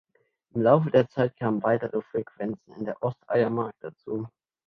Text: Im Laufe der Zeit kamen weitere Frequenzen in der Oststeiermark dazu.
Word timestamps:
Im 0.55 0.63
Laufe 0.63 0.89
der 0.89 1.07
Zeit 1.09 1.37
kamen 1.37 1.61
weitere 1.61 2.01
Frequenzen 2.01 2.73
in 2.73 2.85
der 2.85 3.03
Oststeiermark 3.03 3.75
dazu. 3.81 4.27